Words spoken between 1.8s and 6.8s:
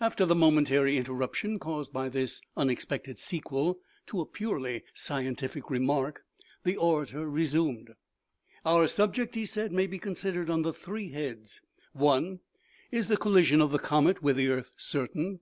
by this unexpected sequel to a purely scientific remark, the